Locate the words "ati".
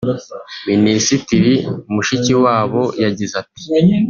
3.41-3.63